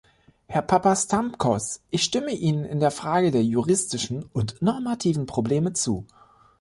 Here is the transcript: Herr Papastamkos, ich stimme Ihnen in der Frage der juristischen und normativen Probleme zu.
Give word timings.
Herr 0.47 0.63
Papastamkos, 0.63 1.81
ich 1.91 2.01
stimme 2.03 2.31
Ihnen 2.33 2.65
in 2.65 2.79
der 2.79 2.89
Frage 2.89 3.29
der 3.29 3.43
juristischen 3.43 4.23
und 4.33 4.59
normativen 4.59 5.27
Probleme 5.27 5.73
zu. 5.73 6.07